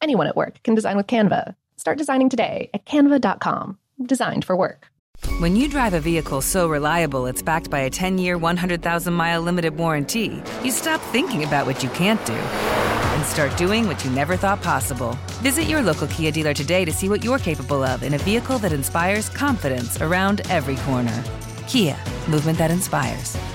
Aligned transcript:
Anyone 0.00 0.26
at 0.26 0.36
work 0.36 0.62
can 0.62 0.74
design 0.74 0.96
with 0.96 1.06
Canva. 1.06 1.54
Start 1.76 1.98
designing 1.98 2.28
today 2.28 2.70
at 2.74 2.84
canva.com. 2.84 3.78
Designed 4.04 4.44
for 4.44 4.56
work. 4.56 4.88
When 5.38 5.56
you 5.56 5.68
drive 5.68 5.94
a 5.94 6.00
vehicle 6.00 6.42
so 6.42 6.68
reliable 6.68 7.26
it's 7.26 7.42
backed 7.42 7.70
by 7.70 7.80
a 7.80 7.90
10 7.90 8.18
year, 8.18 8.36
100,000 8.36 9.12
mile 9.12 9.40
limited 9.40 9.76
warranty, 9.76 10.42
you 10.62 10.70
stop 10.70 11.00
thinking 11.00 11.44
about 11.44 11.66
what 11.66 11.82
you 11.82 11.88
can't 11.90 12.24
do 12.26 12.32
and 12.34 13.24
start 13.24 13.56
doing 13.56 13.86
what 13.86 14.04
you 14.04 14.10
never 14.10 14.36
thought 14.36 14.62
possible. 14.62 15.16
Visit 15.40 15.64
your 15.64 15.82
local 15.82 16.06
Kia 16.08 16.30
dealer 16.30 16.52
today 16.52 16.84
to 16.84 16.92
see 16.92 17.08
what 17.08 17.24
you're 17.24 17.38
capable 17.38 17.82
of 17.82 18.02
in 18.02 18.14
a 18.14 18.18
vehicle 18.18 18.58
that 18.58 18.72
inspires 18.72 19.28
confidence 19.28 20.00
around 20.00 20.42
every 20.50 20.76
corner. 20.76 21.24
Kia, 21.68 21.96
movement 22.28 22.58
that 22.58 22.70
inspires. 22.70 23.36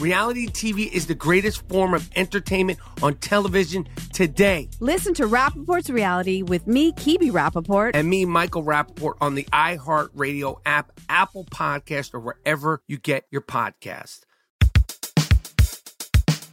Reality 0.00 0.46
TV 0.46 0.92
is 0.92 1.06
the 1.06 1.14
greatest 1.14 1.66
form 1.68 1.94
of 1.94 2.10
entertainment 2.16 2.78
on 3.02 3.14
television 3.14 3.88
today. 4.12 4.68
Listen 4.78 5.14
to 5.14 5.26
Rapaport's 5.26 5.88
Reality 5.88 6.42
with 6.42 6.66
me, 6.66 6.92
Kebe 6.92 7.30
Rapaport. 7.30 7.92
And 7.94 8.10
me, 8.10 8.26
Michael 8.26 8.62
Rapaport, 8.62 9.14
on 9.22 9.34
the 9.34 9.44
iHeartRadio 9.44 10.60
app, 10.66 10.92
Apple 11.08 11.44
Podcast, 11.44 12.12
or 12.12 12.20
wherever 12.20 12.82
you 12.86 12.98
get 12.98 13.24
your 13.30 13.40
podcast. 13.40 14.20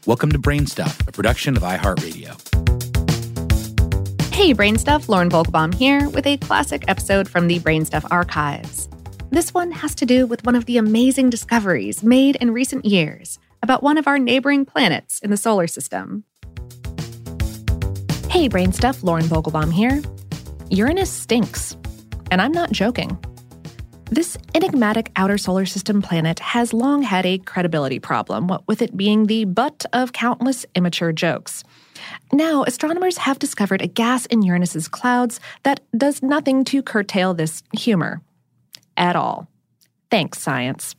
Welcome 0.05 0.31
to 0.31 0.39
Brainstuff, 0.39 1.05
a 1.05 1.11
production 1.11 1.57
of 1.57 1.63
iHeartRadio. 1.63 2.39
Hey, 4.33 4.53
Brainstuff, 4.53 5.09
Lauren 5.09 5.29
Vogelbaum 5.29 5.73
here 5.73 6.07
with 6.09 6.25
a 6.25 6.37
classic 6.37 6.85
episode 6.87 7.27
from 7.27 7.47
the 7.47 7.59
Brainstuff 7.59 8.05
archives. 8.09 8.87
This 9.33 9.51
one 9.51 9.71
has 9.71 9.95
to 9.95 10.05
do 10.05 10.27
with 10.27 10.45
one 10.45 10.53
of 10.53 10.65
the 10.65 10.77
amazing 10.77 11.31
discoveries 11.31 12.03
made 12.03 12.35
in 12.35 12.51
recent 12.51 12.85
years 12.85 13.39
about 13.63 13.81
one 13.81 13.97
of 13.97 14.05
our 14.05 14.19
neighboring 14.19 14.63
planets 14.63 15.17
in 15.21 15.31
the 15.31 15.37
solar 15.37 15.65
system. 15.65 16.23
Hey, 18.29 18.47
Brainstuff, 18.47 19.01
Lauren 19.01 19.25
Vogelbaum 19.25 19.73
here. 19.73 20.03
Uranus 20.69 21.09
stinks, 21.09 21.75
and 22.29 22.43
I'm 22.43 22.51
not 22.51 22.71
joking. 22.71 23.17
This 24.11 24.37
enigmatic 24.53 25.11
outer 25.15 25.39
solar 25.39 25.65
system 25.65 26.03
planet 26.03 26.37
has 26.37 26.71
long 26.71 27.01
had 27.01 27.25
a 27.25 27.39
credibility 27.39 27.97
problem, 27.97 28.51
with 28.67 28.83
it 28.83 28.95
being 28.95 29.25
the 29.25 29.45
butt 29.45 29.83
of 29.93 30.13
countless 30.13 30.63
immature 30.75 31.11
jokes. 31.11 31.63
Now, 32.31 32.65
astronomers 32.65 33.17
have 33.17 33.39
discovered 33.39 33.81
a 33.81 33.87
gas 33.87 34.27
in 34.27 34.43
Uranus's 34.43 34.87
clouds 34.87 35.39
that 35.63 35.79
does 35.97 36.21
nothing 36.21 36.63
to 36.65 36.83
curtail 36.83 37.33
this 37.33 37.63
humor. 37.73 38.21
At 38.97 39.15
all. 39.15 39.47
Thanks, 40.09 40.39
science. 40.39 40.95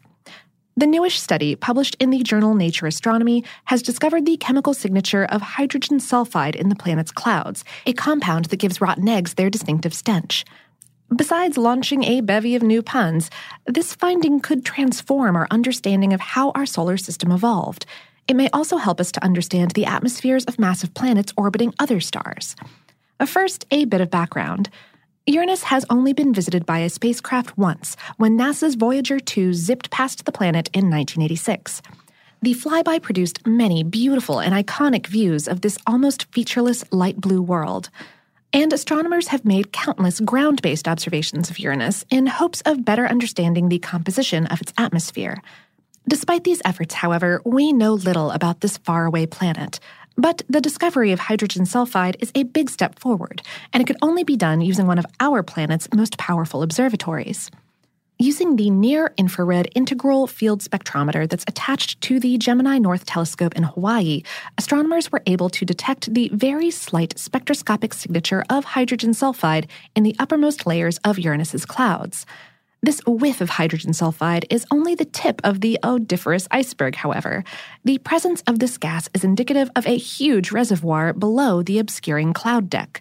The 0.77 0.88
newish 0.88 1.21
study, 1.21 1.55
published 1.55 1.97
in 2.00 2.10
the 2.10 2.25
journal 2.25 2.55
Nature 2.55 2.88
Astronomy, 2.88 3.44
has 3.66 3.81
discovered 3.81 4.27
the 4.27 4.37
chemical 4.37 4.75
signature 4.75 5.25
of 5.25 5.41
hydrogen 5.41 5.99
sulfide 5.99 6.56
in 6.56 6.69
the 6.69 6.75
planet's 6.75 7.12
clouds, 7.12 7.65
a 7.87 7.93
compound 7.93 8.47
that 8.47 8.56
gives 8.56 8.81
rotten 8.81 9.09
eggs 9.09 9.34
their 9.34 9.50
distinctive 9.50 9.94
stench. 9.94 10.44
Besides 11.15 11.56
launching 11.56 12.03
a 12.03 12.22
bevy 12.22 12.56
of 12.56 12.62
new 12.62 12.83
puns, 12.83 13.31
this 13.66 13.94
finding 13.94 14.41
could 14.41 14.65
transform 14.65 15.37
our 15.37 15.47
understanding 15.49 16.12
of 16.12 16.21
how 16.21 16.50
our 16.53 16.66
solar 16.66 16.97
system 16.97 17.31
evolved. 17.31 17.87
It 18.27 18.34
may 18.34 18.49
also 18.53 18.78
help 18.78 19.00
us 19.00 19.12
to 19.12 19.25
understand 19.25 19.72
the 19.72 19.87
atmospheres 19.87 20.44
of 20.47 20.59
massive 20.59 20.93
planets 20.93 21.33
orbiting 21.37 21.72
other 21.78 22.00
stars. 22.00 22.56
First, 23.25 23.65
a 23.71 23.84
bit 23.84 24.00
of 24.00 24.10
background. 24.10 24.71
Uranus 25.27 25.62
has 25.62 25.87
only 25.89 26.12
been 26.12 26.35
visited 26.35 26.67
by 26.67 26.81
a 26.81 26.91
spacecraft 26.91 27.57
once, 27.57 27.97
when 28.19 28.37
NASA's 28.37 28.75
Voyager 28.75 29.19
2 29.19 29.55
zipped 29.55 29.91
past 29.91 30.27
the 30.27 30.33
planet 30.33 30.69
in 30.75 30.91
1986. 30.91 31.81
The 32.43 32.53
flyby 32.53 33.01
produced 33.01 33.47
many 33.47 33.83
beautiful 33.83 34.39
and 34.39 34.53
iconic 34.53 35.07
views 35.07 35.49
of 35.49 35.63
this 35.63 35.79
almost 35.87 36.27
featureless 36.34 36.84
light 36.93 37.19
blue 37.19 37.41
world. 37.41 37.89
And 38.53 38.71
astronomers 38.71 39.29
have 39.29 39.47
made 39.47 39.73
countless 39.73 40.21
ground 40.21 40.61
based 40.61 40.87
observations 40.87 41.49
of 41.49 41.59
Uranus 41.59 42.05
in 42.11 42.27
hopes 42.27 42.61
of 42.67 42.84
better 42.84 43.07
understanding 43.07 43.71
the 43.71 43.79
composition 43.79 44.47
of 44.49 44.61
its 44.61 44.75
atmosphere. 44.77 45.43
Despite 46.07 46.45
these 46.45 46.61
efforts, 46.67 46.93
however, 46.93 47.41
we 47.47 47.73
know 47.73 47.95
little 47.95 48.31
about 48.31 48.61
this 48.61 48.77
faraway 48.77 49.25
planet. 49.25 49.81
But 50.17 50.43
the 50.49 50.61
discovery 50.61 51.13
of 51.13 51.21
hydrogen 51.21 51.65
sulfide 51.65 52.17
is 52.21 52.31
a 52.35 52.45
big 52.45 52.71
step 52.71 52.99
forward, 52.99 53.43
and 53.73 53.83
it 53.83 53.87
could 53.87 53.97
only 54.01 54.25
be 54.25 54.37
done 54.37 54.61
using 54.61 54.87
one 54.87 54.99
of 54.99 55.07
our 55.21 55.43
planet's 55.43 55.89
most 55.95 56.19
powerful 56.19 56.63
observatories. 56.63 57.51
Using 58.16 58.55
the 58.55 58.71
near 58.71 59.13
infrared 59.19 59.69
integral 59.75 60.28
field 60.28 60.61
spectrometer 60.61 61.28
that's 61.28 61.45
attached 61.49 62.01
to 62.03 62.21
the 62.21 62.39
Gemini 62.39 62.78
North 62.78 63.07
Telescope 63.07 63.57
in 63.57 63.65
Hawaii, 63.65 64.22
astronomers 64.57 65.11
were 65.11 65.22
able 65.27 65.51
to 65.51 65.65
detect 65.65 66.15
the 66.15 66.31
very 66.33 66.71
slight 66.71 67.19
spectroscopic 67.19 67.93
signature 67.93 68.45
of 68.49 68.65
hydrogen 68.65 69.10
sulfide 69.10 69.69
in 69.97 70.05
the 70.05 70.15
uppermost 70.21 70.65
layers 70.65 70.99
of 70.99 71.19
Uranus's 71.19 71.67
clouds. 71.67 72.25
This 72.84 73.01
whiff 73.07 73.41
of 73.41 73.48
hydrogen 73.48 73.92
sulfide 73.92 74.45
is 74.51 74.66
only 74.71 74.95
the 74.95 75.07
tip 75.07 75.41
of 75.42 75.63
the 75.63 75.78
odoriferous 75.83 76.47
iceberg, 76.51 76.97
however. 76.97 77.42
The 77.83 77.97
presence 77.97 78.42
of 78.47 78.59
this 78.59 78.77
gas 78.77 79.09
is 79.15 79.25
indicative 79.25 79.71
of 79.75 79.86
a 79.86 79.97
huge 79.97 80.53
reservoir 80.53 81.15
below 81.15 81.63
the 81.63 81.78
obscuring 81.78 82.34
cloud 82.34 82.69
deck. 82.69 83.01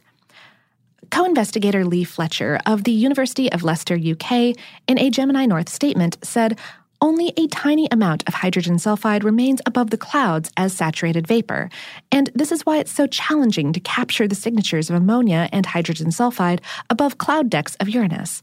Co 1.12 1.25
investigator 1.25 1.83
Leigh 1.83 2.06
Fletcher 2.06 2.62
of 2.65 2.85
the 2.85 2.94
University 2.94 3.51
of 3.51 3.62
Leicester, 3.62 3.95
UK, 3.95 4.56
in 4.88 4.97
a 4.97 5.09
Gemini 5.09 5.45
North 5.45 5.68
statement 5.68 6.18
said, 6.24 6.57
only 7.01 7.33
a 7.35 7.47
tiny 7.47 7.89
amount 7.91 8.24
of 8.25 8.35
hydrogen 8.35 8.75
sulfide 8.75 9.25
remains 9.25 9.59
above 9.65 9.89
the 9.89 9.97
clouds 9.97 10.50
as 10.56 10.71
saturated 10.71 11.27
vapor, 11.27 11.69
and 12.09 12.30
this 12.33 12.53
is 12.53 12.65
why 12.65 12.77
it's 12.77 12.94
so 12.94 13.06
challenging 13.06 13.74
to 13.74 13.81
capture 13.81 14.30
the 14.30 14.35
signatures 14.35 14.89
of 14.89 14.95
ammonia 14.95 15.50
and 15.51 15.65
hydrogen 15.65 16.07
sulfide 16.07 16.62
above 16.89 17.18
cloud 17.18 17.50
decks 17.50 17.75
of 17.81 17.89
Uranus. 17.89 18.41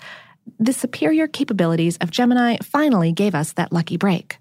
The 0.58 0.72
superior 0.72 1.26
capabilities 1.26 1.96
of 1.98 2.10
Gemini 2.10 2.56
finally 2.62 3.12
gave 3.12 3.34
us 3.34 3.52
that 3.52 3.72
lucky 3.72 3.96
break. 3.96 4.38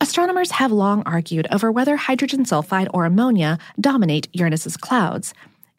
Astronomers 0.00 0.52
have 0.52 0.72
long 0.72 1.02
argued 1.04 1.46
over 1.50 1.70
whether 1.70 1.96
hydrogen 1.96 2.44
sulfide 2.44 2.88
or 2.94 3.04
ammonia 3.04 3.58
dominate 3.78 4.28
Uranus's 4.32 4.76
clouds. 4.76 5.34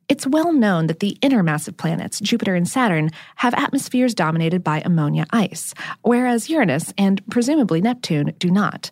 It's 0.07 0.27
well 0.27 0.53
known 0.53 0.87
that 0.87 0.99
the 0.99 1.17
inner 1.21 1.41
massive 1.41 1.77
planets, 1.77 2.19
Jupiter 2.19 2.53
and 2.53 2.67
Saturn, 2.67 3.09
have 3.37 3.53
atmospheres 3.53 4.13
dominated 4.13 4.63
by 4.63 4.81
ammonia 4.85 5.25
ice, 5.31 5.73
whereas 6.01 6.49
Uranus 6.49 6.93
and 6.97 7.25
presumably 7.29 7.81
Neptune 7.81 8.33
do 8.37 8.51
not. 8.51 8.91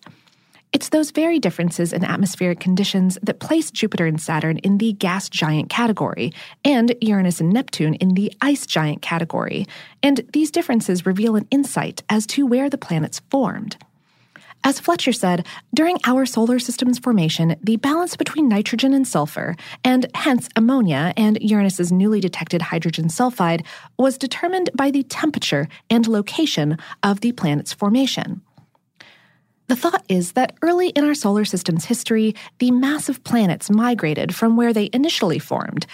It's 0.71 0.89
those 0.89 1.09
very 1.09 1.39
differences 1.39 1.91
in 1.91 2.05
atmospheric 2.05 2.59
conditions 2.59 3.17
that 3.23 3.39
place 3.39 3.71
Jupiter 3.71 4.05
and 4.05 4.21
Saturn 4.21 4.59
in 4.59 4.77
the 4.77 4.93
gas 4.93 5.27
giant 5.27 5.69
category, 5.69 6.31
and 6.63 6.93
Uranus 7.01 7.41
and 7.41 7.51
Neptune 7.51 7.95
in 7.95 8.13
the 8.13 8.31
ice 8.39 8.67
giant 8.67 9.01
category. 9.01 9.65
And 10.03 10.21
these 10.31 10.51
differences 10.51 11.07
reveal 11.07 11.35
an 11.35 11.47
insight 11.49 12.03
as 12.07 12.27
to 12.27 12.45
where 12.45 12.69
the 12.69 12.77
planets 12.77 13.19
formed. 13.31 13.77
As 14.63 14.79
Fletcher 14.79 15.13
said, 15.13 15.47
during 15.73 15.97
our 16.05 16.25
solar 16.25 16.59
system's 16.59 16.99
formation, 16.99 17.55
the 17.63 17.77
balance 17.77 18.15
between 18.15 18.49
nitrogen 18.49 18.93
and 18.93 19.07
sulfur, 19.07 19.55
and 19.83 20.05
hence 20.13 20.49
ammonia 20.55 21.13
and 21.15 21.41
Uranus's 21.41 21.91
newly 21.91 22.19
detected 22.19 22.61
hydrogen 22.63 23.07
sulfide, 23.07 23.65
was 23.97 24.17
determined 24.17 24.69
by 24.75 24.91
the 24.91 25.03
temperature 25.03 25.67
and 25.89 26.07
location 26.07 26.77
of 27.01 27.21
the 27.21 27.31
planet's 27.31 27.71
formation. 27.73 28.41
The 29.69 29.75
thought 29.75 30.03
is 30.09 30.31
that 30.31 30.55
early 30.63 30.89
in 30.89 31.05
our 31.05 31.13
solar 31.13 31.45
system's 31.45 31.85
history, 31.85 32.33
the 32.57 32.71
massive 32.71 33.23
planets 33.23 33.69
migrated 33.69 34.33
from 34.33 34.57
where 34.57 34.73
they 34.73 34.89
initially 34.93 35.37
formed, 35.37 35.85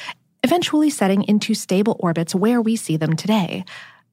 eventually 0.46 0.90
setting 0.90 1.24
into 1.24 1.54
stable 1.54 1.98
orbits 2.00 2.34
where 2.34 2.62
we 2.62 2.78
see 2.78 2.96
them 2.96 3.18
today. 3.18 3.66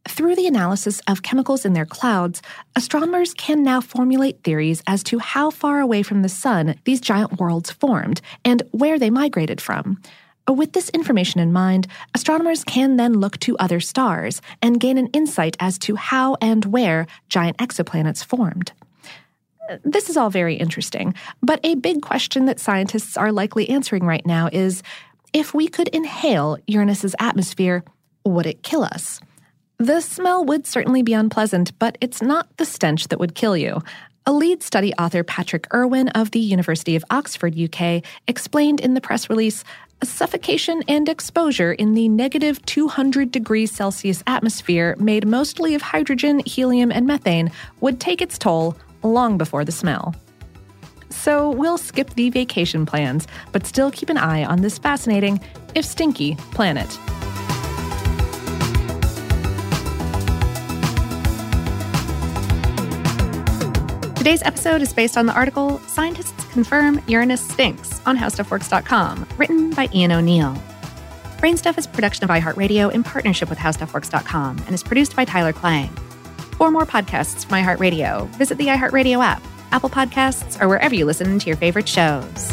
Through 0.09 0.35
the 0.35 0.49
analysis 0.49 1.01
of 1.07 1.23
chemicals 1.23 1.65
in 1.65 1.75
their 1.75 1.87
clouds, 1.87 2.43
astronomers 2.75 3.35
can 3.35 3.63
now 3.63 3.81
formulate 3.81 4.43
theories 4.43 4.83
as 4.89 5.05
to 5.05 5.21
how 5.21 5.51
far 5.51 5.79
away 5.79 6.03
from 6.03 6.23
the 6.23 6.29
Sun 6.29 6.75
these 6.83 7.01
giant 7.01 7.39
worlds 7.39 7.71
formed 7.71 8.21
and 8.45 8.65
where 8.73 8.99
they 8.99 9.11
migrated 9.11 9.61
from. 9.61 10.03
With 10.51 10.73
this 10.73 10.89
information 10.89 11.39
in 11.39 11.53
mind, 11.53 11.87
astronomers 12.17 12.65
can 12.65 12.97
then 12.97 13.21
look 13.21 13.39
to 13.39 13.57
other 13.59 13.79
stars 13.79 14.43
and 14.61 14.81
gain 14.81 14.99
an 14.99 15.07
insight 15.13 15.57
as 15.61 15.79
to 15.79 15.95
how 15.95 16.37
and 16.41 16.65
where 16.65 17.07
giant 17.29 17.59
exoplanets 17.59 18.25
formed. 18.25 18.73
This 19.85 20.09
is 20.09 20.17
all 20.17 20.31
very 20.31 20.57
interesting, 20.57 21.15
but 21.43 21.61
a 21.65 21.75
big 21.77 22.03
question 22.03 22.47
that 22.47 22.61
scientists 22.61 23.17
are 23.17 23.33
likely 23.33 23.69
answering 23.69 24.05
right 24.05 24.25
now 24.27 24.49
is 24.53 24.83
if 25.33 25.55
we 25.55 25.69
could 25.69 25.89
inhale 25.89 26.59
Uranus's 26.67 27.15
atmosphere, 27.19 27.85
would 28.25 28.47
it 28.47 28.63
kill 28.63 28.85
us? 28.85 29.21
The 29.79 30.01
smell 30.01 30.45
would 30.45 30.67
certainly 30.67 31.03
be 31.03 31.15
unpleasant, 31.15 31.77
but 31.79 31.99
it's 32.01 32.23
not 32.23 32.57
the 32.57 32.65
stench 32.65 33.09
that 33.09 33.19
would 33.19 33.35
kill 33.35 33.57
you. 33.57 33.83
A 34.25 34.33
lead 34.33 34.63
study 34.63 34.95
author, 34.95 35.25
Patrick 35.25 35.67
Irwin 35.75 36.09
of 36.11 36.31
the 36.31 36.39
University 36.39 36.95
of 36.95 37.05
Oxford, 37.11 37.59
UK, 37.59 38.05
explained 38.29 38.79
in 38.79 38.95
the 38.95 39.01
press 39.01 39.29
release 39.29 39.65
suffocation 40.05 40.83
and 40.87 41.09
exposure 41.09 41.73
in 41.73 41.95
the 41.95 42.09
negative 42.09 42.65
200 42.67 43.33
degrees 43.33 43.73
Celsius 43.73 44.23
atmosphere, 44.29 44.95
made 45.01 45.27
mostly 45.27 45.75
of 45.75 45.83
hydrogen, 45.83 46.41
helium, 46.47 46.93
and 46.93 47.07
methane, 47.07 47.51
would 47.81 47.99
take 47.99 48.23
its 48.23 48.39
toll 48.39 48.77
long 49.03 49.39
before 49.39 49.65
the 49.65 49.73
smell. 49.73 50.15
So 51.11 51.51
we'll 51.51 51.79
skip 51.79 52.11
the 52.11 52.31
vacation 52.31 52.87
plans, 52.87 53.27
but 53.53 53.67
still 53.67 53.91
keep 53.91 54.09
an 54.09 54.17
eye 54.17 54.45
on 54.45 54.63
this 54.63 54.79
fascinating, 54.79 55.41
if 55.75 55.85
stinky, 55.85 56.37
planet. 56.53 56.89
Today's 64.17 64.43
episode 64.45 64.83
is 64.83 64.93
based 64.93 65.17
on 65.17 65.27
the 65.27 65.33
article 65.33 65.81
Scientists 65.81 66.45
Confirm 66.53 67.03
Uranus 67.09 67.41
Stinks 67.41 68.01
on 68.07 68.17
HowStuffWorks.com, 68.17 69.27
written 69.37 69.71
by 69.71 69.89
Ian 69.93 70.13
O'Neill. 70.13 70.55
Brainstuff 71.39 71.77
is 71.77 71.87
a 71.87 71.89
production 71.89 72.23
of 72.23 72.31
iHeartRadio 72.31 72.93
in 72.93 73.03
partnership 73.03 73.51
with 73.51 73.59
HowStuffWorks.com 73.59 74.59
and 74.59 74.75
is 74.75 74.85
produced 74.85 75.17
by 75.17 75.25
Tyler 75.25 75.53
Klang. 75.53 75.91
For 76.63 76.71
more 76.71 76.87
podcasts 76.87 77.45
from 77.45 77.59
iHeartRadio, 77.59 78.29
visit 78.37 78.57
the 78.57 78.69
iHeartRadio 78.69 79.21
app, 79.21 79.43
Apple 79.73 79.91
Podcasts, 79.91 80.63
or 80.63 80.69
wherever 80.69 80.95
you 80.95 81.05
listen 81.05 81.41
to 81.41 81.47
your 81.49 81.57
favorite 81.57 81.89
shows. 81.89 82.53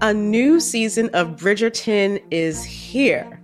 A 0.00 0.14
new 0.14 0.58
season 0.58 1.10
of 1.12 1.36
Bridgerton 1.36 2.22
is 2.30 2.64
here. 2.64 3.43